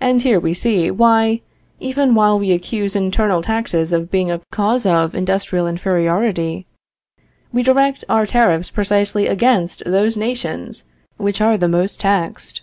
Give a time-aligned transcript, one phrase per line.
[0.00, 1.42] And here we see why
[1.78, 6.64] (even while we accuse internal taxes of being a cause of industrial inferiority)
[7.52, 10.84] we direct our tariffs precisely against those nations
[11.18, 12.62] which are the most taxed.